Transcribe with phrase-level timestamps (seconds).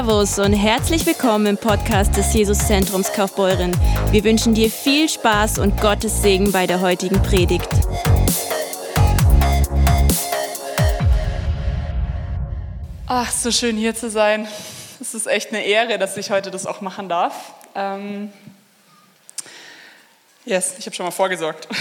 [0.00, 3.70] Servus und herzlich willkommen im Podcast des Jesuszentrums Kaufbeuren.
[4.10, 7.68] Wir wünschen dir viel Spaß und Gottes Segen bei der heutigen Predigt.
[13.06, 14.48] Ach, so schön hier zu sein.
[15.02, 17.52] Es ist echt eine Ehre, dass ich heute das auch machen darf.
[17.74, 18.32] Ähm
[20.46, 21.68] yes, ich habe schon mal vorgesorgt.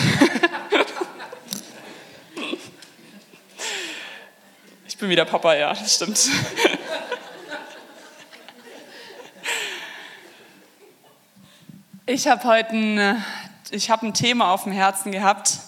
[4.89, 6.19] ich bin wieder Papa, ja, das stimmt.
[12.11, 13.23] Ich habe heute ein,
[13.69, 15.59] ich hab ein Thema auf dem Herzen gehabt.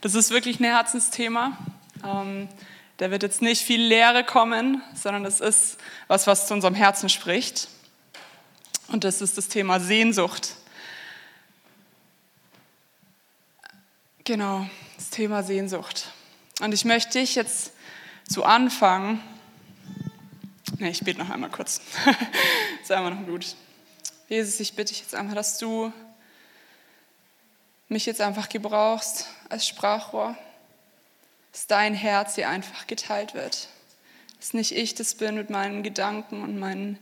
[0.00, 1.58] Das ist wirklich ein Herzensthema.
[2.02, 2.48] Ähm,
[2.96, 5.76] da wird jetzt nicht viel Lehre kommen, sondern das ist
[6.08, 7.68] was, was zu unserem Herzen spricht.
[8.88, 10.54] Und das ist das Thema Sehnsucht.
[14.24, 16.06] Genau, das Thema Sehnsucht.
[16.60, 17.72] Und ich möchte dich jetzt
[18.26, 19.20] zu Anfang,
[20.78, 21.82] ne, ich bete noch einmal kurz,
[22.82, 23.56] ist einmal noch gut.
[24.32, 25.92] Jesus, ich bitte dich jetzt einfach, dass du
[27.90, 30.34] mich jetzt einfach gebrauchst als Sprachrohr,
[31.52, 33.68] dass dein Herz hier einfach geteilt wird.
[34.38, 36.98] Dass nicht ich das bin mit meinen Gedanken und meinen,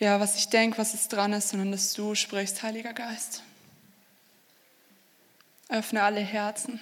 [0.00, 3.44] ja, was ich denke, was es dran ist, sondern dass du sprichst, Heiliger Geist.
[5.68, 6.80] Öffne alle Herzen.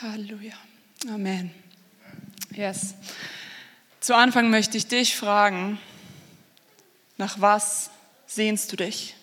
[0.00, 0.54] Halleluja.
[1.08, 1.52] Amen.
[2.52, 2.94] Yes.
[3.98, 5.80] Zu Anfang möchte ich dich fragen,
[7.18, 7.90] nach was
[8.26, 9.16] sehnst du dich?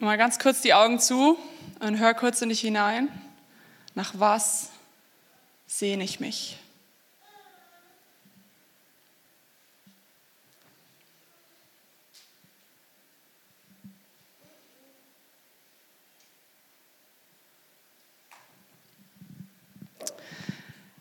[0.00, 1.38] Mal ganz kurz die Augen zu
[1.78, 3.08] und hör kurz in dich hinein.
[3.94, 4.70] Nach was
[5.66, 6.58] sehne ich mich?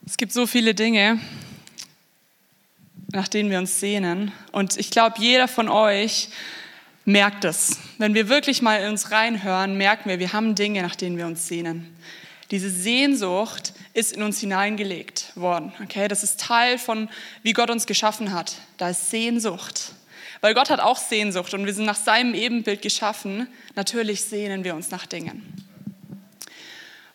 [0.05, 1.19] Es gibt so viele Dinge,
[3.13, 4.31] nach denen wir uns sehnen.
[4.51, 6.29] Und ich glaube, jeder von euch
[7.05, 7.77] merkt es.
[7.99, 11.27] Wenn wir wirklich mal in uns reinhören, merken wir, wir haben Dinge, nach denen wir
[11.27, 11.95] uns sehnen.
[12.49, 15.71] Diese Sehnsucht ist in uns hineingelegt worden.
[15.83, 17.07] Okay, das ist Teil von,
[17.43, 18.55] wie Gott uns geschaffen hat.
[18.77, 19.93] Da ist Sehnsucht.
[20.41, 23.47] Weil Gott hat auch Sehnsucht und wir sind nach seinem Ebenbild geschaffen.
[23.75, 25.41] Natürlich sehnen wir uns nach Dingen.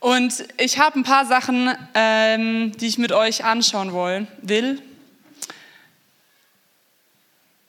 [0.01, 3.93] Und ich habe ein paar Sachen, ähm, die ich mit euch anschauen
[4.43, 4.81] will.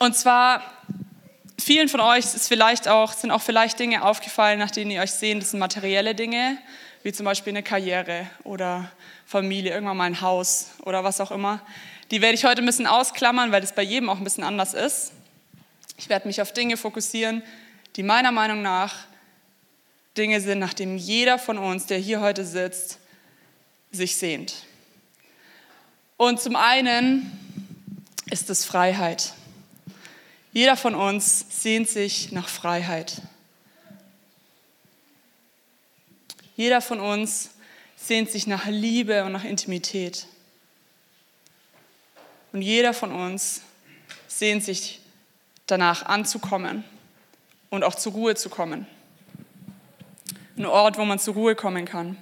[0.02, 0.64] Und zwar,
[1.60, 5.12] vielen von euch ist vielleicht auch, sind auch vielleicht Dinge aufgefallen, nach denen ihr euch
[5.12, 6.58] sehen, das sind materielle Dinge,
[7.04, 8.90] wie zum Beispiel eine Karriere oder
[9.26, 11.62] Familie, irgendwann mal ein Haus oder was auch immer.
[12.12, 14.74] Die werde ich heute ein bisschen ausklammern, weil das bei jedem auch ein bisschen anders
[14.74, 15.12] ist.
[15.98, 17.44] Ich werde mich auf Dinge fokussieren,
[17.98, 18.96] die meiner Meinung nach
[20.18, 23.00] Dinge sind, nach denen jeder von uns, der hier heute sitzt,
[23.92, 24.64] sich sehnt.
[26.16, 27.38] Und zum einen
[28.30, 29.34] ist es Freiheit.
[30.59, 33.22] Jeder von uns sehnt sich nach Freiheit.
[36.58, 37.52] Jeder von uns
[37.96, 40.28] sehnt sich nach Liebe und nach Intimität.
[42.52, 43.62] Und jeder von uns
[44.28, 45.00] sehnt sich
[45.66, 46.84] danach anzukommen
[47.69, 48.86] und auch zur Ruhe zu kommen.
[50.58, 52.18] Ein Ort, wo man zur Ruhe kommen kann.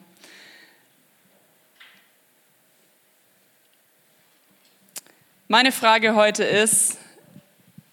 [5.48, 7.00] Meine Frage heute ist,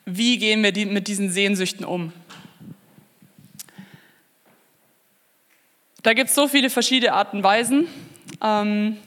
[0.07, 2.13] wie gehen wir mit diesen Sehnsüchten um?
[6.03, 7.89] Da gibt es so viele verschiedene Arten und Weisen.
[8.43, 8.99] Ähm,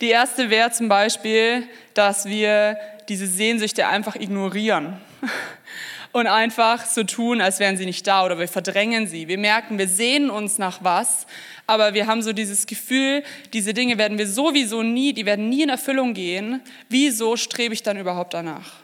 [0.00, 2.78] die erste wäre zum Beispiel, dass wir
[3.10, 4.96] diese Sehnsüchte einfach ignorieren
[6.12, 9.28] und einfach so tun, als wären sie nicht da oder wir verdrängen sie.
[9.28, 11.26] Wir merken, wir sehnen uns nach was,
[11.66, 13.22] aber wir haben so dieses Gefühl,
[13.52, 16.62] diese Dinge werden wir sowieso nie, die werden nie in Erfüllung gehen.
[16.88, 18.80] Wieso strebe ich dann überhaupt danach?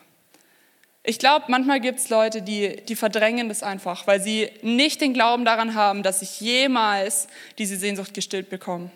[1.08, 5.12] Ich glaube, manchmal gibt es Leute, die, die verdrängen das einfach, weil sie nicht den
[5.12, 7.28] Glauben daran haben, dass ich jemals
[7.58, 8.90] diese Sehnsucht gestillt bekomme.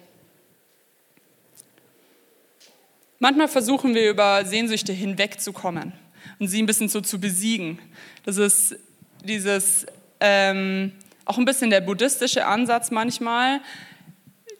[3.20, 5.92] Manchmal versuchen wir über Sehnsüchte hinwegzukommen
[6.40, 7.78] und sie ein bisschen so zu besiegen.
[8.24, 8.74] Das ist
[9.22, 9.86] dieses,
[10.18, 10.90] ähm,
[11.26, 13.60] auch ein bisschen der buddhistische Ansatz manchmal.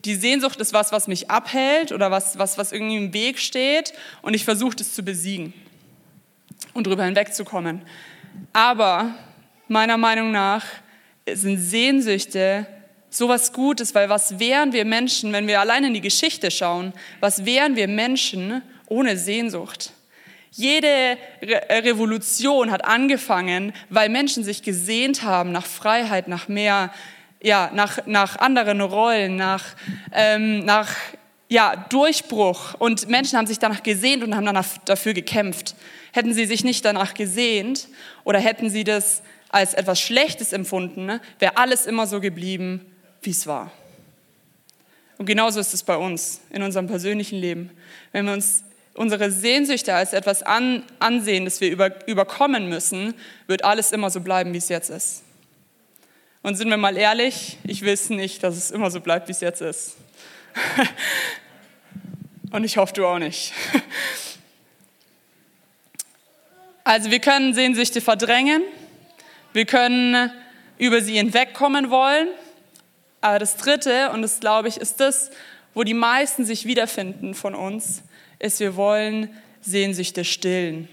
[0.05, 3.93] Die Sehnsucht ist was, was mich abhält oder was, was, was irgendwie im Weg steht
[4.23, 5.53] und ich versuche das zu besiegen
[6.75, 7.83] und darüber hinwegzukommen.
[8.53, 9.15] Aber
[9.69, 10.65] meiner Meinung nach
[11.33, 12.67] sind Sehnsüchte
[13.11, 17.45] sowas Gutes, weil was wären wir Menschen, wenn wir allein in die Geschichte schauen, was
[17.45, 19.93] wären wir Menschen ohne Sehnsucht?
[20.53, 26.93] Jede Re Revolution hat angefangen, weil Menschen sich gesehnt haben nach Freiheit, nach mehr,
[27.41, 29.65] ja, nach, nach anderen Rollen, nach,
[30.13, 30.93] ähm, nach
[31.51, 35.75] ja, Durchbruch und Menschen haben sich danach gesehnt und haben danach dafür gekämpft.
[36.13, 37.89] Hätten sie sich nicht danach gesehnt
[38.23, 42.87] oder hätten sie das als etwas Schlechtes empfunden, ne, wäre alles immer so geblieben,
[43.23, 43.73] wie es war.
[45.19, 47.71] Und genauso ist es bei uns in unserem persönlichen Leben.
[48.13, 48.63] Wenn wir uns
[48.95, 53.15] unsere Sehnsüchte als etwas an, ansehen, das wir über, überkommen müssen,
[53.49, 55.25] wird alles immer so bleiben, wie es jetzt ist.
[56.43, 59.33] Und sind wir mal ehrlich, ich will es nicht, dass es immer so bleibt, wie
[59.33, 59.97] es jetzt ist.
[62.53, 63.53] Und ich hoffe, du auch nicht.
[66.83, 68.63] Also wir können Sehnsüchte verdrängen,
[69.53, 70.33] wir können
[70.79, 72.27] über sie hinwegkommen wollen,
[73.21, 75.31] aber das Dritte, und das glaube ich, ist das,
[75.75, 78.03] wo die meisten sich wiederfinden von uns,
[78.39, 79.29] ist, wir wollen
[79.61, 80.89] Sehnsüchte stillen.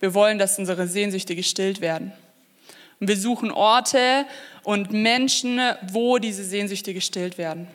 [0.00, 2.12] Wir wollen, dass unsere Sehnsüchte gestillt werden.
[3.00, 4.26] Und wir suchen Orte
[4.64, 5.60] und Menschen,
[5.92, 7.68] wo diese Sehnsüchte gestillt werden.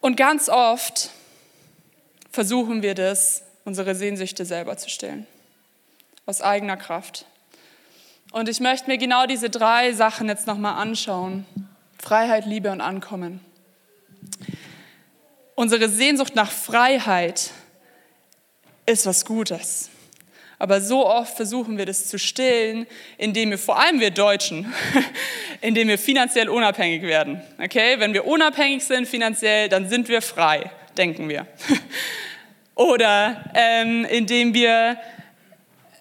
[0.00, 1.10] Und ganz oft
[2.30, 5.26] versuchen wir das, unsere Sehnsüchte selber zu stillen,
[6.26, 7.26] aus eigener Kraft.
[8.32, 11.44] Und ich möchte mir genau diese drei Sachen jetzt nochmal anschauen.
[11.98, 13.40] Freiheit, Liebe und Ankommen.
[15.54, 17.50] Unsere Sehnsucht nach Freiheit
[18.86, 19.90] ist was Gutes.
[20.60, 22.86] Aber so oft versuchen wir das zu stillen,
[23.16, 24.70] indem wir, vor allem wir Deutschen,
[25.62, 27.40] indem wir finanziell unabhängig werden.
[27.58, 27.94] Okay?
[27.96, 31.46] Wenn wir unabhängig sind finanziell, dann sind wir frei, denken wir.
[32.74, 34.98] Oder ähm, indem wir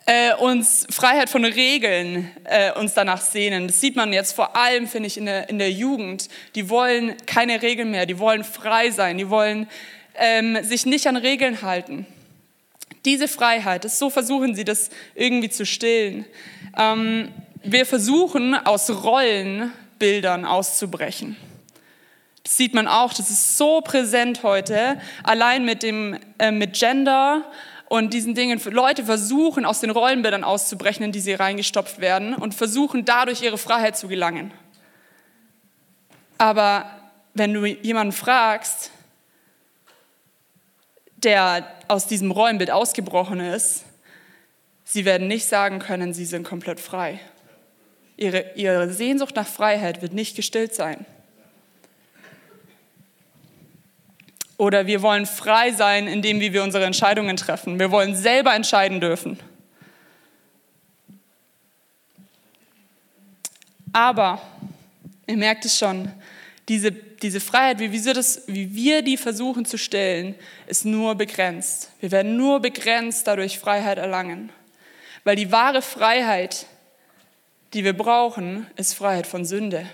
[0.06, 3.68] äh, uns Freiheit von Regeln äh, uns danach sehnen.
[3.68, 6.28] Das sieht man jetzt vor allem, finde ich, in der, in der Jugend.
[6.56, 9.70] Die wollen keine Regeln mehr, die wollen frei sein, die wollen
[10.16, 12.06] ähm, sich nicht an Regeln halten.
[13.10, 16.26] Diese Freiheit, das, so versuchen sie das irgendwie zu stillen.
[16.78, 17.30] Ähm,
[17.64, 21.36] wir versuchen aus Rollenbildern auszubrechen.
[22.44, 27.46] Das sieht man auch, das ist so präsent heute, allein mit, dem, äh, mit Gender
[27.88, 28.62] und diesen Dingen.
[28.70, 33.58] Leute versuchen, aus den Rollenbildern auszubrechen, in die sie reingestopft werden und versuchen, dadurch ihre
[33.58, 34.52] Freiheit zu gelangen.
[36.38, 36.86] Aber
[37.34, 38.92] wenn du jemanden fragst,
[41.24, 43.84] der aus diesem Rollenbild ausgebrochen ist,
[44.84, 47.20] sie werden nicht sagen können, sie sind komplett frei.
[48.18, 51.06] Ihre, ihre Sehnsucht nach Freiheit wird nicht gestillt sein.
[54.58, 57.80] Oder wir wollen frei sein, indem wir unsere Entscheidungen treffen.
[57.80, 59.40] Wir wollen selber entscheiden dürfen.
[63.94, 64.42] Aber,
[65.28, 66.12] ihr merkt es schon,
[66.68, 70.36] diese, diese Freiheit, wie wir, das, wie wir die versuchen zu stellen,
[70.68, 71.92] ist nur begrenzt.
[72.00, 74.52] Wir werden nur begrenzt dadurch Freiheit erlangen.
[75.24, 76.66] Weil die wahre Freiheit,
[77.74, 79.86] die wir brauchen, ist Freiheit von Sünde.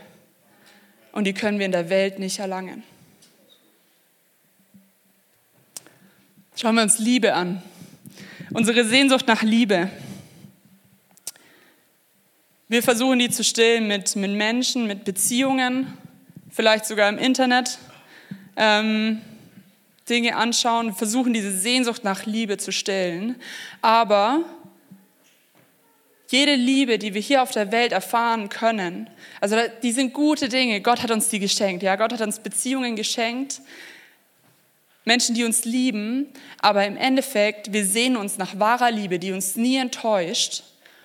[1.11, 2.83] Und die können wir in der Welt nicht erlangen.
[6.55, 7.61] Schauen wir uns Liebe an.
[8.53, 9.89] Unsere Sehnsucht nach Liebe.
[12.67, 15.93] Wir versuchen die zu stillen mit, mit Menschen, mit Beziehungen,
[16.55, 17.77] vielleicht sogar im Internet.
[18.55, 19.21] Ähm,
[20.09, 23.35] Dinge anschauen, versuchen diese Sehnsucht nach Liebe zu stillen.
[23.81, 24.43] Aber
[26.29, 29.09] jede Liebe, die wir hier auf der Welt erfahren können,
[29.41, 30.81] also die sind gute Dinge.
[30.81, 31.83] Gott hat uns die geschenkt.
[31.83, 33.61] Ja, Gott hat uns Beziehungen geschenkt.
[35.05, 36.27] Menschen, die uns lieben,
[36.59, 40.63] aber im Endeffekt, wir sehen uns nach wahrer Liebe, die uns nie enttäuscht.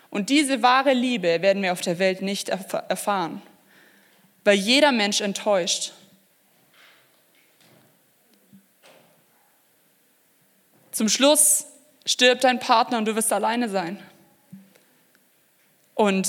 [0.09, 3.43] Und diese wahre Liebe werden wir auf der Welt nicht erfahren,
[4.45, 5.93] weil jeder Mensch enttäuscht.
[10.93, 11.67] Zum Schluss
[12.05, 14.03] stirbt dein Partner und du wirst alleine sein.
[15.95, 16.29] Und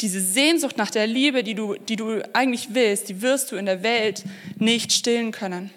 [0.00, 3.66] diese Sehnsucht nach der Liebe, die du, die du eigentlich willst, die wirst du in
[3.66, 4.24] der Welt
[4.56, 5.70] nicht stillen können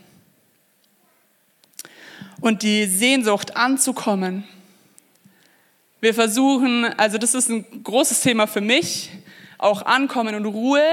[2.41, 4.43] und die Sehnsucht anzukommen.
[6.01, 9.09] Wir versuchen, also das ist ein großes Thema für mich,
[9.57, 10.83] auch Ankommen und Ruhe,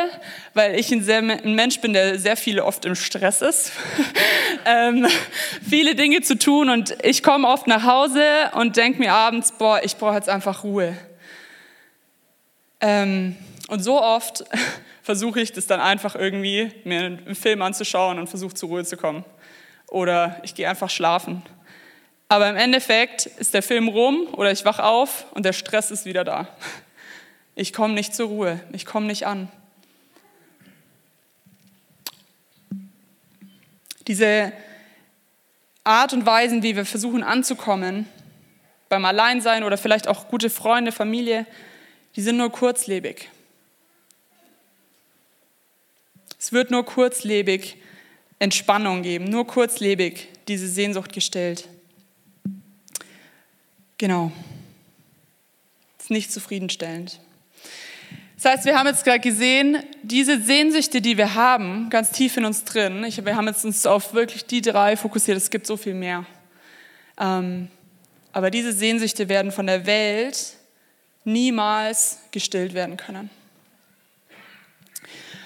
[0.55, 3.73] weil ich ein, sehr, ein Mensch bin, der sehr viel oft im Stress ist.
[4.67, 5.07] ähm,
[5.69, 8.23] viele Dinge zu tun und ich komme oft nach Hause
[8.55, 10.97] und denke mir abends, boah, ich brauche jetzt einfach Ruhe.
[12.81, 13.37] Ähm,
[13.69, 14.45] und so oft
[15.03, 18.97] versuche ich das dann einfach irgendwie, mir einen Film anzuschauen und versuche zur Ruhe zu
[18.97, 19.25] kommen
[19.93, 21.43] oder ich gehe einfach schlafen.
[22.29, 26.07] Aber im Endeffekt ist der Film rum oder ich wach auf und der Stress ist
[26.07, 26.49] wieder da.
[27.55, 29.49] Ich komme nicht zur Ruhe, ich komme nicht an.
[34.07, 34.53] Diese
[35.85, 38.09] Art und Weisen, wie wir versuchen anzukommen,
[38.89, 41.47] beim Alleinsein oder vielleicht auch gute Freunde, Familie,
[42.17, 43.31] die sind nur kurzlebig.
[46.39, 47.77] Es wird nur kurzlebig
[48.39, 51.69] Entspannung geben, nur kurzlebig diese Sehnsucht gestellt.
[53.99, 54.33] Genau.
[55.99, 57.21] ist nicht zufriedenstellend.
[58.43, 62.45] Das heißt, wir haben jetzt gerade gesehen, diese Sehnsüchte, die wir haben, ganz tief in
[62.45, 65.77] uns drin, ich, wir haben jetzt uns auf wirklich die drei fokussiert, es gibt so
[65.77, 66.27] viel mehr.
[67.21, 67.69] Ähm,
[68.33, 70.55] aber diese Sehnsüchte werden von der Welt
[71.23, 73.31] niemals gestillt werden können.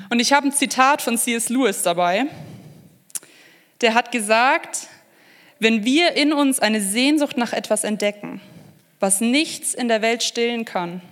[0.09, 1.51] Und ich habe ein Zitat von C.S.
[1.51, 2.25] Lewis dabei.
[3.83, 4.87] Der hat gesagt,
[5.59, 8.41] wenn wir in uns eine Sehnsucht nach etwas entdecken,
[9.01, 11.03] was nichts in der Welt stillen kann,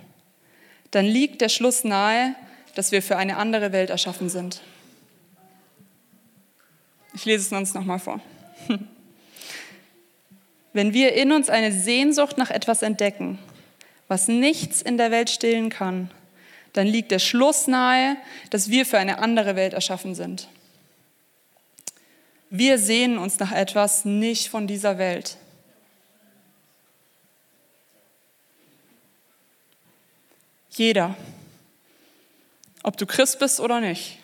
[0.95, 2.35] dann liegt der Schluss nahe,
[2.73, 4.61] dass wir für eine andere Welt erschaffen sind.
[7.13, 8.21] Ich lese es uns nochmal vor.
[10.73, 13.39] Wenn wir in uns eine Sehnsucht nach etwas entdecken,
[14.07, 16.11] was nichts in der Welt stillen kann,
[16.71, 18.15] dann liegt der Schluss nahe,
[18.49, 20.47] dass wir für eine andere Welt erschaffen sind.
[22.49, 25.35] Wir sehnen uns nach etwas nicht von dieser Welt.
[30.75, 31.15] Jeder,
[32.83, 34.19] ob du Christ bist oder nicht,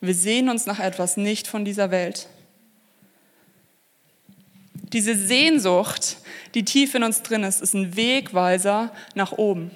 [0.00, 2.28] wir sehen uns nach etwas nicht von dieser Welt.
[4.92, 6.18] Diese Sehnsucht,
[6.54, 9.72] die tief in uns drin ist, ist ein Wegweiser nach oben.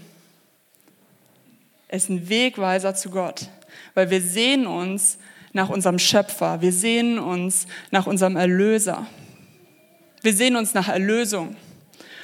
[1.88, 3.48] Es ist ein Wegweiser zu Gott,
[3.94, 5.18] weil wir sehen uns
[5.52, 9.08] nach unserem Schöpfer, wir sehen uns nach unserem Erlöser.
[10.22, 11.56] Wir sehen uns nach Erlösung.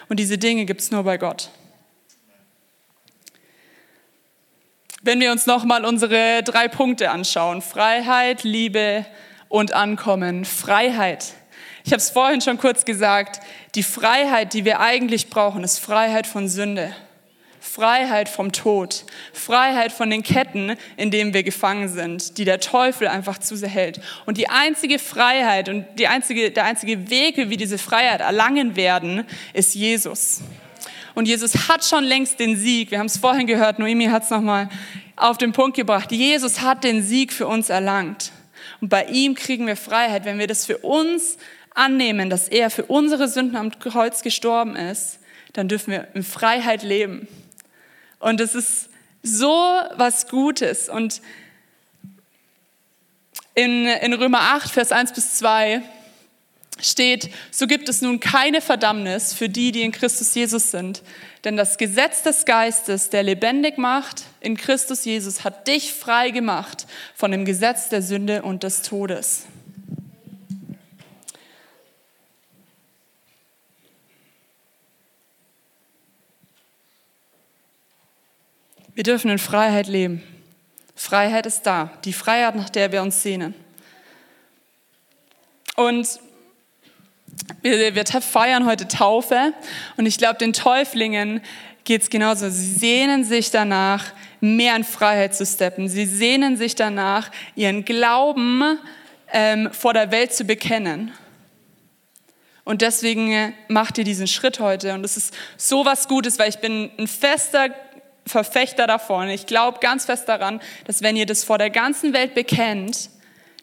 [0.08, 1.50] Und diese Dinge gibt es nur bei Gott.
[5.02, 9.04] Wenn wir uns nochmal unsere drei Punkte anschauen, Freiheit, Liebe
[9.48, 10.44] und Ankommen.
[10.44, 11.34] Freiheit.
[11.84, 13.40] Ich habe es vorhin schon kurz gesagt,
[13.74, 16.94] die Freiheit, die wir eigentlich brauchen, ist Freiheit von Sünde.
[17.60, 23.08] Freiheit vom Tod, Freiheit von den Ketten, in denen wir gefangen sind, die der Teufel
[23.08, 24.00] einfach zu sehr hält.
[24.24, 28.76] Und die einzige Freiheit und die einzige, der einzige Weg, wie wir diese Freiheit erlangen
[28.76, 30.40] werden, ist Jesus.
[31.16, 32.90] Und Jesus hat schon längst den Sieg.
[32.90, 34.68] Wir haben es vorhin gehört, Noemi hat es nochmal
[35.16, 36.12] auf den Punkt gebracht.
[36.12, 38.32] Jesus hat den Sieg für uns erlangt.
[38.82, 41.38] Und bei ihm kriegen wir Freiheit, wenn wir das für uns
[41.74, 45.18] annehmen, dass er für unsere Sünden am Kreuz gestorben ist,
[45.54, 47.26] dann dürfen wir in Freiheit leben.
[48.18, 48.90] Und es ist
[49.22, 49.56] so
[49.96, 50.90] was Gutes.
[50.90, 51.22] Und
[53.54, 55.80] in, in Römer 8, Vers 1 bis 2
[56.80, 61.02] steht, so gibt es nun keine Verdammnis für die, die in Christus Jesus sind.
[61.44, 66.86] Denn das Gesetz des Geistes, der lebendig macht in Christus Jesus, hat dich frei gemacht
[67.14, 69.46] von dem Gesetz der Sünde und des Todes.
[78.94, 80.22] Wir dürfen in Freiheit leben.
[80.94, 83.54] Freiheit ist da, die Freiheit, nach der wir uns sehnen.
[85.76, 86.18] Und
[87.62, 89.52] wir, wir feiern heute Taufe
[89.96, 91.40] und ich glaube, den Täuflingen
[91.84, 92.50] geht es genauso.
[92.50, 95.88] Sie sehnen sich danach, mehr in Freiheit zu steppen.
[95.88, 98.78] Sie sehnen sich danach, ihren Glauben
[99.32, 101.12] ähm, vor der Welt zu bekennen.
[102.64, 104.94] Und deswegen äh, macht ihr diesen Schritt heute.
[104.94, 107.70] Und es ist so was Gutes, weil ich bin ein fester
[108.26, 109.28] Verfechter davon.
[109.28, 113.08] Ich glaube ganz fest daran, dass wenn ihr das vor der ganzen Welt bekennt,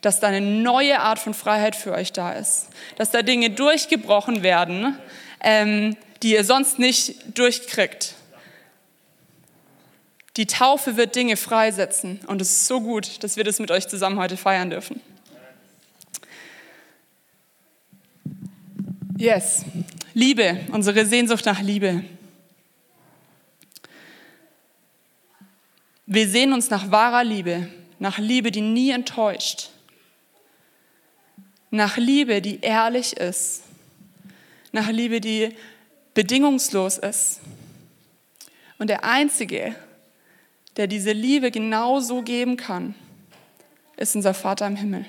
[0.04, 2.68] dass da eine neue Art von Freiheit für euch da ist.
[2.98, 4.98] Dass da Dinge durchgebrochen werden,
[5.42, 8.16] ähm, die ihr sonst nicht durchkriegt.
[10.36, 13.88] Die Taufe wird Dinge freisetzen und es ist so gut, dass wir das mit euch
[13.88, 15.00] zusammen heute feiern dürfen.
[19.18, 19.64] Yes,
[20.14, 22.04] Liebe, unsere Sehnsucht nach Liebe.
[26.06, 27.70] Wir sehen uns nach wahrer Liebe,
[28.00, 29.70] nach Liebe, die nie enttäuscht,
[31.74, 33.64] nach Liebe, die ehrlich ist,
[34.72, 35.50] nach Liebe, die
[36.14, 37.40] bedingungslos ist.
[38.78, 39.76] Und der Einzige,
[40.78, 42.94] der diese Liebe genauso geben kann,
[43.98, 45.06] ist unser Vater im Himmel.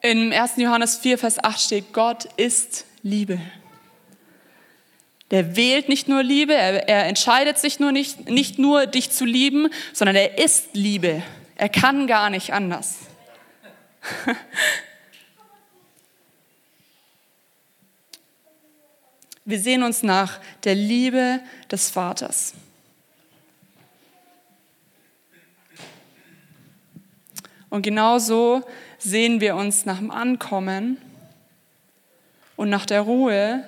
[0.00, 0.56] Im 1.
[0.56, 3.40] Johannes 4, Vers 8 steht, Gott ist Liebe.
[5.30, 9.24] Der wählt nicht nur Liebe, er, er entscheidet sich nur nicht, nicht nur, dich zu
[9.24, 11.22] lieben, sondern er ist Liebe.
[11.62, 12.96] Er kann gar nicht anders.
[19.44, 21.38] Wir sehen uns nach der Liebe
[21.70, 22.54] des Vaters.
[27.70, 28.64] Und genauso
[28.98, 30.96] sehen wir uns nach dem Ankommen
[32.56, 33.62] und nach der Ruhe,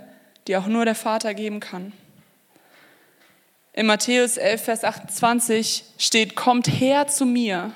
[0.49, 1.93] die auch nur der Vater geben kann.
[3.73, 7.73] In Matthäus 11, Vers 28 steht, kommt her zu mir,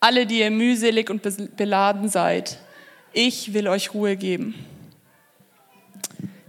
[0.00, 1.22] alle, die ihr mühselig und
[1.56, 2.58] beladen seid.
[3.12, 4.54] Ich will euch Ruhe geben.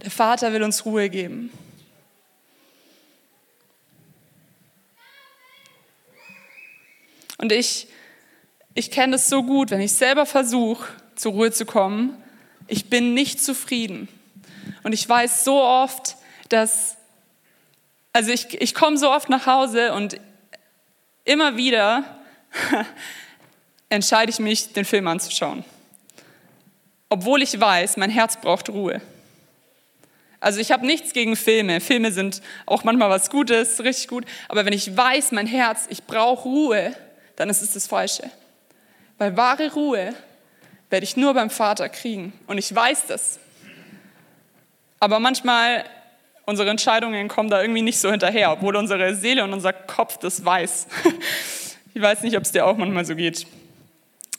[0.02, 1.50] Der Vater will uns Ruhe geben.
[7.38, 7.88] Und ich,
[8.74, 12.16] ich kenne das so gut, wenn ich selber versuche, zur Ruhe zu kommen,
[12.68, 14.08] ich bin nicht zufrieden.
[14.82, 16.16] Und ich weiß so oft,
[16.48, 16.96] dass
[18.12, 20.20] also ich, ich komme so oft nach Hause und
[21.24, 22.04] immer wieder
[23.92, 25.64] entscheide ich mich, den Film anzuschauen.
[27.10, 29.02] Obwohl ich weiß, mein Herz braucht Ruhe.
[30.40, 31.80] Also ich habe nichts gegen Filme.
[31.80, 34.24] Filme sind auch manchmal was Gutes, richtig gut.
[34.48, 36.96] Aber wenn ich weiß, mein Herz, ich brauche Ruhe,
[37.36, 38.30] dann ist es das Falsche.
[39.18, 40.14] Weil wahre Ruhe
[40.88, 42.32] werde ich nur beim Vater kriegen.
[42.46, 43.38] Und ich weiß das.
[45.00, 45.84] Aber manchmal
[46.46, 50.44] unsere Entscheidungen kommen da irgendwie nicht so hinterher, obwohl unsere Seele und unser Kopf das
[50.44, 50.86] weiß.
[51.94, 53.46] Ich weiß nicht, ob es dir auch manchmal so geht.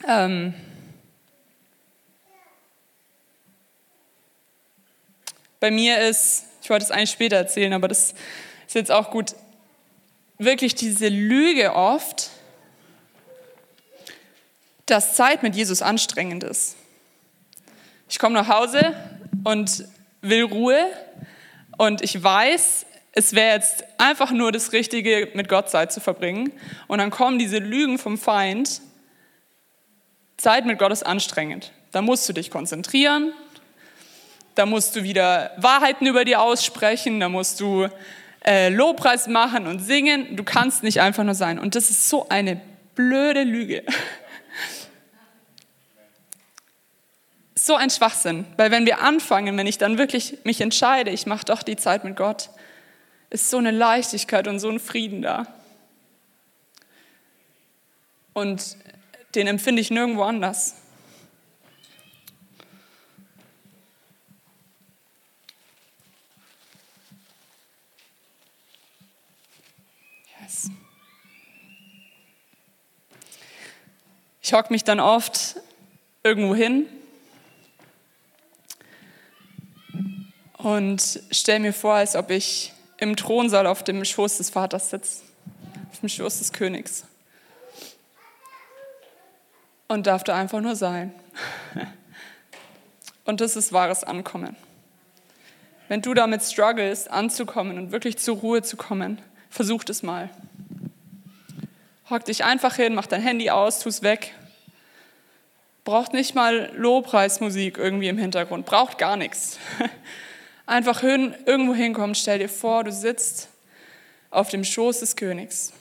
[0.07, 0.53] Ähm
[5.59, 8.13] Bei mir ist, ich wollte es eigentlich später erzählen, aber das
[8.67, 9.33] ist jetzt auch gut,
[10.37, 12.31] wirklich diese Lüge oft,
[14.85, 16.75] dass Zeit mit Jesus anstrengend ist.
[18.09, 18.93] Ich komme nach Hause
[19.45, 19.85] und
[20.21, 20.85] will Ruhe
[21.77, 26.51] und ich weiß, es wäre jetzt einfach nur das Richtige, mit Gott Zeit zu verbringen.
[26.87, 28.81] Und dann kommen diese Lügen vom Feind.
[30.37, 31.71] Zeit mit Gott ist anstrengend.
[31.91, 33.31] Da musst du dich konzentrieren.
[34.55, 37.19] Da musst du wieder Wahrheiten über dir aussprechen.
[37.19, 37.87] Da musst du
[38.45, 40.35] äh, Lobpreis machen und singen.
[40.35, 41.59] Du kannst nicht einfach nur sein.
[41.59, 42.59] Und das ist so eine
[42.95, 43.83] blöde Lüge.
[47.55, 51.45] so ein Schwachsinn, weil wenn wir anfangen, wenn ich dann wirklich mich entscheide, ich mache
[51.45, 52.49] doch die Zeit mit Gott,
[53.29, 55.47] ist so eine Leichtigkeit und so ein Frieden da.
[58.33, 58.77] Und
[59.35, 60.75] den empfinde ich nirgendwo anders.
[70.41, 70.69] Yes.
[74.41, 75.55] Ich hocke mich dann oft
[76.23, 76.85] irgendwo hin
[80.57, 85.21] und stelle mir vor, als ob ich im Thronsaal auf dem Schoß des Vaters sitze,
[85.91, 87.03] auf dem Schoß des Königs.
[89.93, 91.13] Und darf da einfach nur sein.
[93.25, 94.55] Und das ist wahres Ankommen.
[95.87, 100.31] Wenn du damit struggles, anzukommen und wirklich zur Ruhe zu kommen, versuch es mal.
[102.09, 104.33] Hock dich einfach hin, mach dein Handy aus, tu es weg.
[105.83, 109.59] Braucht nicht mal Lobpreismusik irgendwie im Hintergrund, braucht gar nichts.
[110.65, 113.47] Einfach hin, irgendwo hinkommen, stell dir vor, du sitzt
[114.31, 115.71] auf dem Schoß des Königs.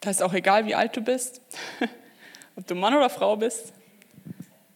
[0.00, 1.42] Da ist auch egal, wie alt du bist,
[2.56, 3.74] ob du Mann oder Frau bist.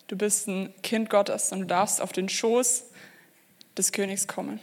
[0.06, 2.84] Du bist ein Kind Gottes und du darfst auf den Schoß
[3.76, 4.60] des Königs kommen.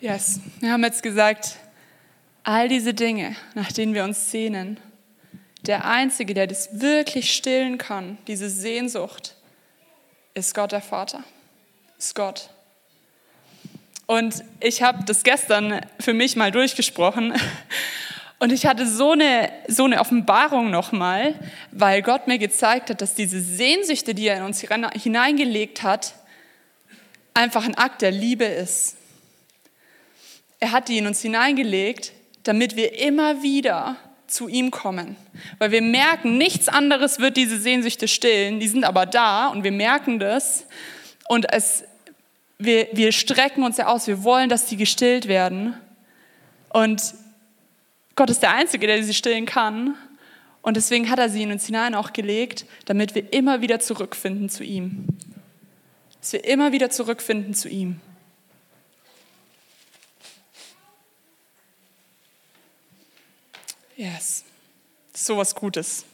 [0.00, 1.56] Yes, wir haben jetzt gesagt,
[2.42, 4.80] all diese Dinge, nach denen wir uns sehnen,
[5.62, 9.34] der Einzige, der das wirklich stillen kann, diese Sehnsucht,
[10.34, 11.24] ist Gott der Vater,
[11.98, 12.50] ist Gott.
[14.06, 17.34] Und ich habe das gestern für mich mal durchgesprochen
[18.38, 21.34] und ich hatte so eine, so eine Offenbarung nochmal,
[21.72, 26.14] weil Gott mir gezeigt hat, dass diese Sehnsüchte, die er in uns hineingelegt hat,
[27.34, 28.96] einfach ein Akt der Liebe ist.
[30.60, 32.12] Er hat die in uns hineingelegt,
[32.44, 33.96] damit wir immer wieder
[34.28, 35.16] zu ihm kommen.
[35.58, 38.60] Weil wir merken, nichts anderes wird diese Sehnsüchte stillen.
[38.60, 40.66] Die sind aber da und wir merken das.
[41.28, 41.84] Und es,
[42.58, 44.06] wir, wir strecken uns ja aus.
[44.06, 45.74] Wir wollen, dass die gestillt werden.
[46.70, 47.14] Und
[48.14, 49.94] Gott ist der Einzige, der sie stillen kann.
[50.62, 54.48] Und deswegen hat er sie in uns hinein auch gelegt, damit wir immer wieder zurückfinden
[54.48, 55.06] zu ihm.
[56.20, 58.00] Dass wir immer wieder zurückfinden zu ihm.
[63.98, 64.44] Yes,
[65.12, 66.04] so was Gutes.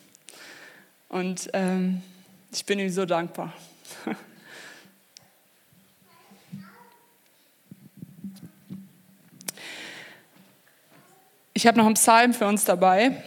[1.11, 2.01] Und ähm,
[2.51, 3.53] ich bin ihm so dankbar.
[11.53, 13.23] Ich habe noch einen Psalm für uns dabei.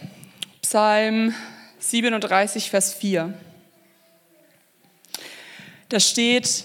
[0.60, 1.32] Psalm
[1.78, 3.32] 37, Vers 4.
[5.88, 6.64] Da steht,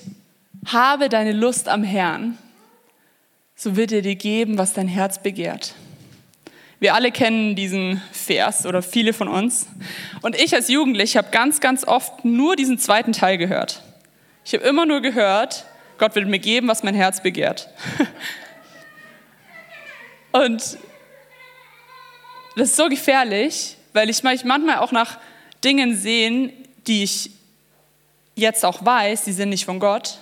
[0.66, 2.40] habe deine Lust am Herrn,
[3.56, 5.76] so wird er dir geben, was dein Herz begehrt.
[6.84, 9.68] Wir alle kennen diesen Vers oder viele von uns.
[10.22, 13.82] Und ich als Jugendlich habe ganz, ganz oft nur diesen zweiten Teil gehört.
[14.44, 15.66] Ich habe immer nur gehört,
[15.98, 17.70] Gott will mir geben, was mein Herz begehrt.
[20.34, 20.78] Und
[22.58, 25.20] das ist so gefährlich, weil ich manchmal auch nach
[25.64, 26.52] Dingen sehe,
[26.86, 27.32] die ich
[28.36, 30.18] jetzt auch weiß, die sind nicht von Gott.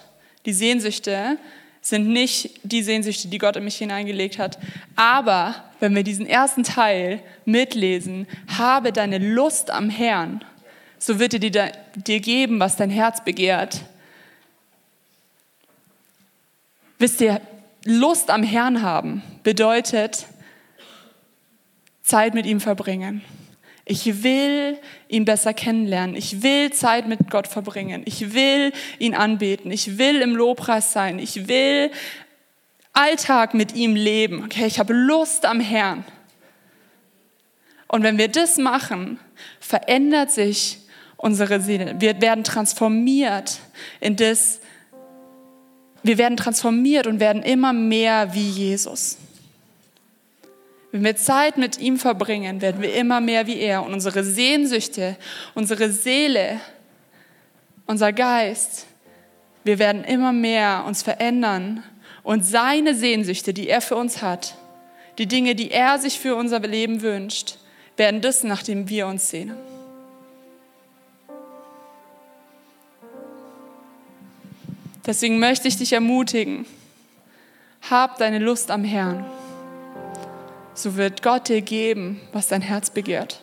[0.46, 1.40] Die Sehnsüchte
[1.82, 4.60] sind nicht die Sehnsüchte, die Gott in mich hineingelegt hat.
[4.96, 10.46] Aber wenn wir diesen ersten Teil mitlesen, habe deine Lust am Herrn,
[11.00, 13.82] so wird er dir, dir geben, was dein Herz begehrt.
[17.00, 17.42] Wisst ihr,
[17.84, 20.28] Lust am Herrn haben bedeutet
[22.04, 23.24] Zeit mit ihm verbringen.
[23.92, 24.78] Ich will
[25.10, 26.16] ihn besser kennenlernen.
[26.16, 28.04] Ich will Zeit mit Gott verbringen.
[28.06, 29.70] Ich will ihn anbeten.
[29.70, 31.20] Ich will im Lobpreis sein.
[31.20, 31.92] Ich will
[32.94, 34.46] Alltag mit ihm leben.
[34.46, 36.06] Okay, ich habe Lust am Herrn.
[37.90, 39.20] Und wenn wir das machen,
[39.60, 40.78] verändert sich
[41.18, 41.96] unsere Seele.
[42.00, 43.60] Wir werden transformiert
[44.00, 44.62] in das,
[46.02, 49.18] wir werden transformiert und werden immer mehr wie Jesus.
[50.92, 53.84] Wenn wir Zeit mit ihm verbringen, werden wir immer mehr wie er.
[53.84, 55.16] Und unsere Sehnsüchte,
[55.56, 56.60] unsere Seele,
[57.86, 58.88] unser Geist,
[59.64, 61.84] wir werden immer mehr uns verändern.
[62.24, 64.56] Und seine Sehnsüchte, die er für uns hat,
[65.18, 67.58] die Dinge, die er sich für unser Leben wünscht,
[67.96, 69.56] werden das, nachdem wir uns sehnen.
[75.06, 76.66] Deswegen möchte ich dich ermutigen,
[77.90, 79.26] hab deine Lust am Herrn
[80.82, 83.42] so wird Gott dir geben, was dein Herz begehrt.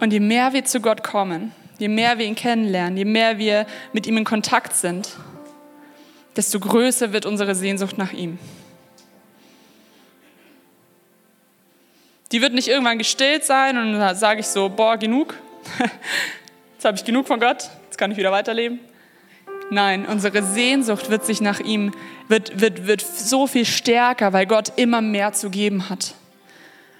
[0.00, 3.66] Und je mehr wir zu Gott kommen, je mehr wir ihn kennenlernen, je mehr wir
[3.92, 5.16] mit ihm in Kontakt sind,
[6.36, 8.38] desto größer wird unsere Sehnsucht nach ihm.
[12.34, 15.36] Die wird nicht irgendwann gestillt sein und dann sage ich so, boah, genug.
[16.72, 18.80] Jetzt habe ich genug von Gott, jetzt kann ich wieder weiterleben.
[19.70, 21.94] Nein, unsere Sehnsucht wird sich nach ihm,
[22.26, 26.14] wird, wird, wird so viel stärker, weil Gott immer mehr zu geben hat.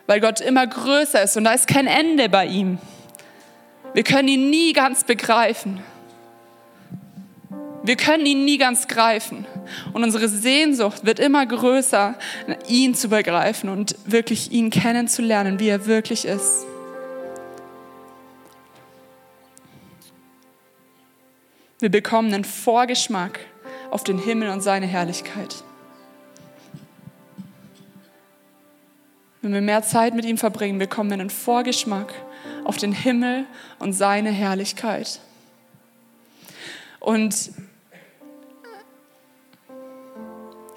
[0.06, 2.78] Weil Gott immer größer ist und da ist kein Ende bei ihm.
[3.92, 5.82] Wir können ihn nie ganz begreifen.
[7.82, 9.46] Wir können ihn nie ganz greifen.
[9.92, 12.16] Und unsere Sehnsucht wird immer größer,
[12.68, 16.66] ihn zu begreifen und wirklich ihn kennenzulernen, wie er wirklich ist.
[21.80, 23.40] Wir bekommen einen Vorgeschmack
[23.90, 25.62] auf den Himmel und seine Herrlichkeit.
[29.42, 32.14] Wenn wir mehr Zeit mit ihm verbringen, bekommen wir einen Vorgeschmack
[32.64, 33.44] auf den Himmel
[33.78, 35.20] und seine Herrlichkeit.
[36.98, 37.50] Und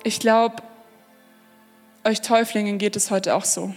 [0.08, 0.63] Ich glaube,
[2.06, 3.76] euch Täuflingen geht es heute auch so.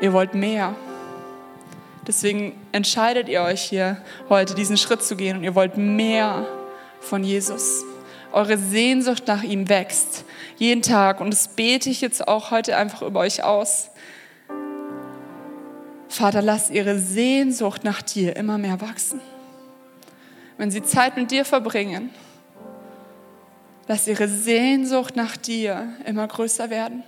[0.00, 0.76] Ihr wollt mehr.
[2.06, 6.46] Deswegen entscheidet ihr euch hier heute, diesen Schritt zu gehen und ihr wollt mehr
[7.00, 7.82] von Jesus.
[8.30, 10.24] Eure Sehnsucht nach ihm wächst
[10.56, 13.90] jeden Tag und das bete ich jetzt auch heute einfach über euch aus.
[16.08, 19.20] Vater, lass ihre Sehnsucht nach dir immer mehr wachsen.
[20.58, 22.10] Wenn sie Zeit mit dir verbringen,
[23.88, 27.02] Lass ihre Sehnsucht nach dir immer größer werden.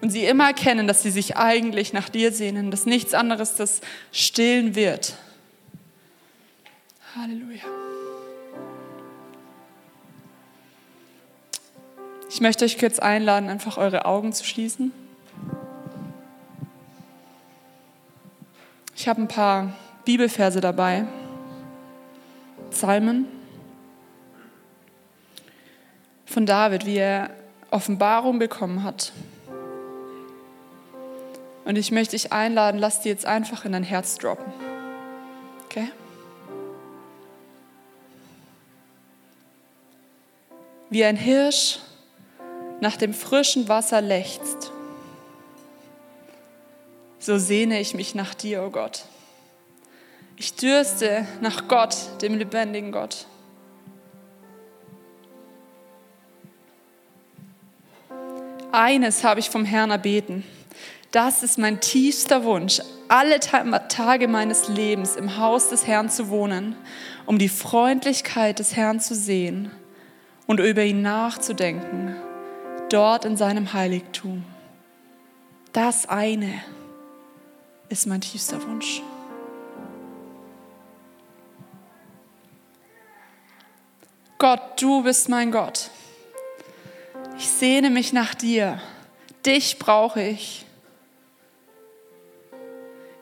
[0.00, 3.82] Und sie immer erkennen, dass sie sich eigentlich nach dir sehnen, dass nichts anderes das
[4.10, 5.14] stillen wird.
[7.14, 7.64] Halleluja.
[12.30, 14.90] Ich möchte euch kurz einladen, einfach eure Augen zu schließen.
[18.96, 19.74] Ich habe ein paar
[20.06, 21.04] Bibelverse dabei.
[22.70, 23.41] Psalmen
[26.32, 27.30] von David, wie er
[27.70, 29.12] Offenbarung bekommen hat.
[31.64, 34.52] Und ich möchte dich einladen, lass die jetzt einfach in dein Herz droppen.
[35.66, 35.90] Okay?
[40.90, 41.78] Wie ein Hirsch
[42.80, 44.72] nach dem frischen Wasser lechzt,
[47.18, 49.04] so sehne ich mich nach dir, o oh Gott.
[50.36, 53.26] Ich dürste nach Gott, dem lebendigen Gott.
[58.72, 60.44] eines habe ich vom Herrn erbeten.
[61.12, 66.74] Das ist mein tiefster Wunsch, alle Tage meines Lebens im Haus des Herrn zu wohnen,
[67.26, 69.70] um die Freundlichkeit des Herrn zu sehen
[70.46, 72.16] und über ihn nachzudenken,
[72.88, 74.44] dort in seinem Heiligtum.
[75.72, 76.62] Das eine
[77.90, 79.02] ist mein tiefster Wunsch.
[84.38, 85.90] Gott, du bist mein Gott.
[87.38, 88.80] Ich sehne mich nach dir.
[89.44, 90.64] Dich brauche ich.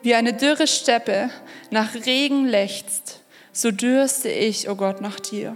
[0.01, 1.29] Wie eine dürre Steppe
[1.69, 3.21] nach Regen lechzt,
[3.51, 5.55] so dürste ich, o oh Gott, nach dir.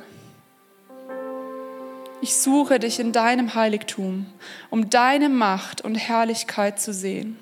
[2.21, 4.25] Ich suche dich in deinem Heiligtum,
[4.69, 7.37] um deine Macht und Herrlichkeit zu sehen.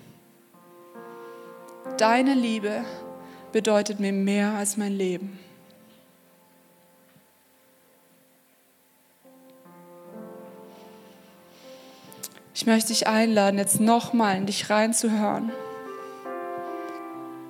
[1.98, 2.84] Deine Liebe
[3.52, 5.40] bedeutet mir mehr als mein Leben.
[12.56, 15.52] Ich möchte dich einladen, jetzt nochmal in dich reinzuhören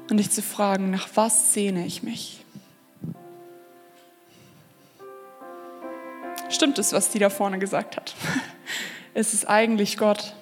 [0.09, 2.45] und dich zu fragen, nach was sehne ich mich?
[6.49, 8.15] Stimmt es, was die da vorne gesagt hat?
[9.15, 10.33] Es ist eigentlich Gott.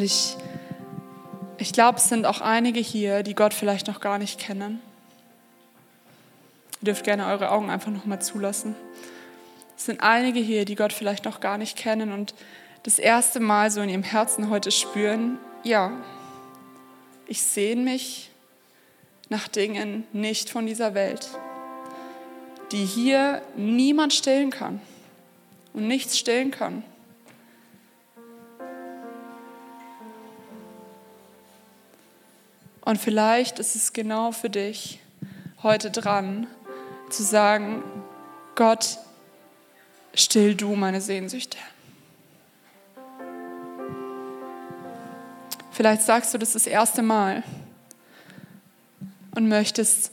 [0.00, 0.34] Und ich,
[1.58, 4.80] ich glaube, es sind auch einige hier, die Gott vielleicht noch gar nicht kennen.
[6.80, 8.74] Ihr dürft gerne eure Augen einfach noch mal zulassen.
[9.76, 12.32] Es sind einige hier, die Gott vielleicht noch gar nicht kennen und
[12.82, 15.92] das erste Mal so in ihrem Herzen heute spüren, ja,
[17.26, 18.30] ich sehne mich
[19.28, 21.28] nach Dingen nicht von dieser Welt,
[22.72, 24.80] die hier niemand stillen kann
[25.74, 26.84] und nichts stillen kann.
[32.90, 34.98] Und vielleicht ist es genau für dich
[35.62, 36.48] heute dran,
[37.08, 37.84] zu sagen,
[38.56, 38.98] Gott,
[40.12, 41.56] still du meine Sehnsüchte.
[45.70, 47.44] Vielleicht sagst du das das erste Mal
[49.36, 50.10] und möchtest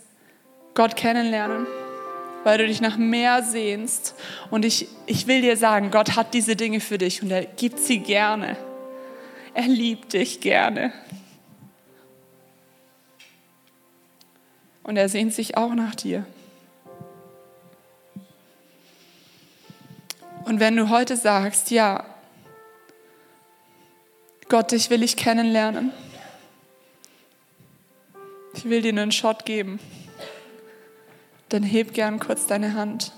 [0.75, 1.65] Gott kennenlernen,
[2.43, 4.13] weil du dich nach mehr sehnst.
[4.51, 7.79] Und ich, ich will dir sagen, Gott hat diese Dinge für dich und er gibt
[7.79, 8.55] sie gerne.
[9.55, 10.93] Er liebt dich gerne.
[14.87, 16.25] Und er sehnt sich auch nach dir.
[20.45, 22.05] Und wenn du heute sagst, ja,
[24.47, 25.91] Gott, dich will ich kennenlernen.
[28.53, 29.81] Ich will dir einen Shot geben.
[31.49, 33.11] Dann heb gern kurz deine Hand.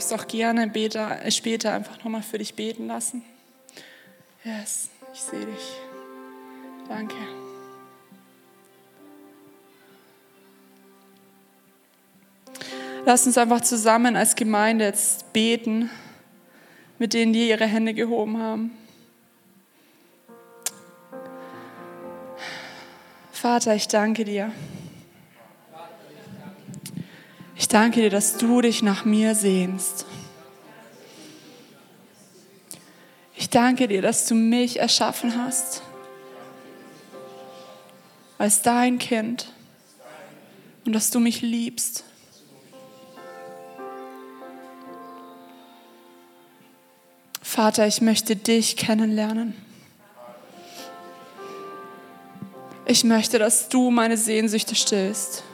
[0.00, 0.72] Darfst auch gerne
[1.28, 3.22] später einfach nochmal für dich beten lassen.
[4.44, 5.76] Yes, ich sehe dich.
[6.88, 7.14] Danke.
[13.04, 15.90] Lass uns einfach zusammen als Gemeinde jetzt beten,
[16.98, 18.70] mit denen die ihre Hände gehoben haben.
[23.32, 24.50] Vater, ich danke dir.
[27.70, 30.04] Ich danke dir, dass du dich nach mir sehnst.
[33.36, 35.80] Ich danke dir, dass du mich erschaffen hast
[38.38, 39.52] als dein Kind
[40.84, 42.02] und dass du mich liebst.
[47.40, 49.54] Vater, ich möchte dich kennenlernen.
[52.84, 55.44] Ich möchte, dass du meine Sehnsüchte stillst.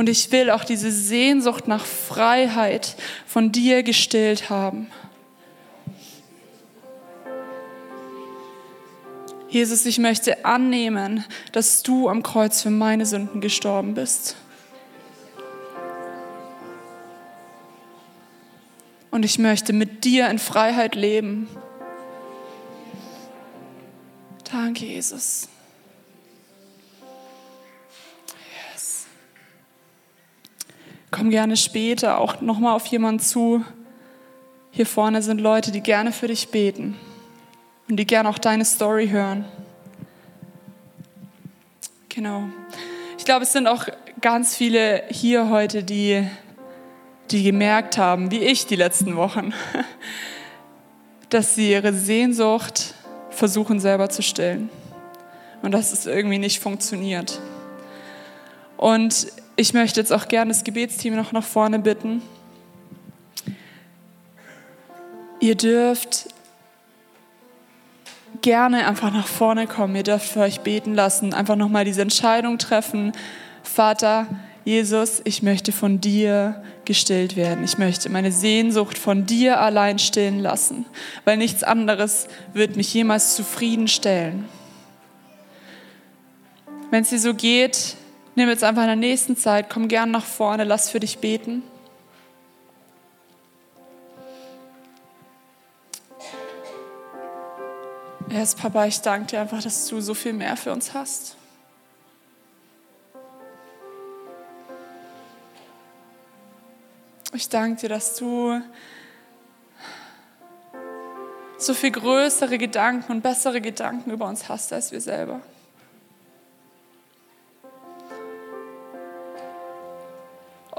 [0.00, 4.86] Und ich will auch diese Sehnsucht nach Freiheit von dir gestillt haben.
[9.50, 14.36] Jesus, ich möchte annehmen, dass du am Kreuz für meine Sünden gestorben bist.
[19.10, 21.46] Und ich möchte mit dir in Freiheit leben.
[24.50, 25.50] Danke, Jesus.
[31.10, 33.64] Komm gerne später auch nochmal auf jemanden zu.
[34.70, 36.96] Hier vorne sind Leute, die gerne für dich beten
[37.88, 39.44] und die gerne auch deine Story hören.
[42.08, 42.44] Genau.
[43.18, 43.86] Ich glaube, es sind auch
[44.20, 46.24] ganz viele hier heute, die,
[47.30, 49.52] die gemerkt haben, wie ich die letzten Wochen,
[51.28, 52.94] dass sie ihre Sehnsucht
[53.30, 54.70] versuchen selber zu stillen
[55.62, 57.40] und dass es irgendwie nicht funktioniert.
[58.76, 59.26] Und
[59.60, 62.22] ich möchte jetzt auch gerne das Gebetsteam noch nach vorne bitten.
[65.38, 66.28] Ihr dürft
[68.40, 69.96] gerne einfach nach vorne kommen.
[69.96, 73.12] Ihr dürft für euch beten lassen, einfach nochmal diese Entscheidung treffen.
[73.62, 74.28] Vater,
[74.64, 77.62] Jesus, ich möchte von dir gestillt werden.
[77.62, 80.86] Ich möchte meine Sehnsucht von dir allein stillen lassen,
[81.26, 84.46] weil nichts anderes wird mich jemals zufriedenstellen.
[86.90, 87.96] Wenn es dir so geht,
[88.40, 91.62] nimm jetzt einfach in der nächsten Zeit, komm gern nach vorne, lass für dich beten.
[98.30, 101.36] Yes, Papa, ich danke dir einfach, dass du so viel mehr für uns hast.
[107.34, 108.58] Ich danke dir, dass du
[111.58, 115.40] so viel größere Gedanken und bessere Gedanken über uns hast als wir selber.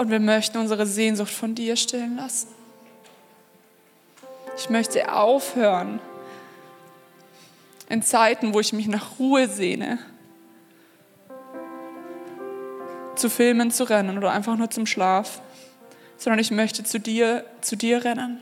[0.02, 2.48] Und wir möchten unsere Sehnsucht von dir stillen lassen.
[4.58, 6.00] Ich möchte aufhören,
[7.88, 10.00] in Zeiten, wo ich mich nach Ruhe sehne,
[13.16, 15.40] zu Filmen zu rennen oder einfach nur zum Schlaf,
[16.18, 18.42] sondern ich möchte zu dir, zu dir rennen.